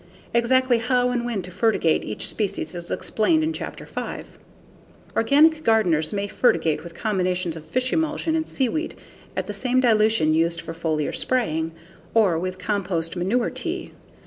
[0.33, 4.39] Exactly how and when to fertigate each species is explained in Chapter 5.
[5.15, 8.95] Organic gardeners may fertigate with combinations of fish emulsion and seaweed
[9.37, 11.71] at the same dilution used for foliar spraying,
[12.15, 13.91] or with compost/manure tea.